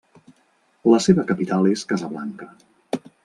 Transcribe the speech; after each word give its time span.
La 0.91 0.99
seva 1.07 1.25
capital 1.33 1.69
és 1.73 1.85
Casablanca. 1.93 2.49